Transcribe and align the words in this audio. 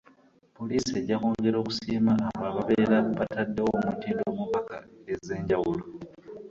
Poliisi 0.57 0.91
ejja 0.99 1.15
kwongera 1.21 1.57
okusiima 1.59 2.13
abo 2.29 2.43
ababeera 2.49 2.97
bataddewo 3.17 3.69
omutindo 3.79 4.23
mu 4.37 4.43
mpaka 4.49 4.77
ez'enjawulo. 5.13 5.83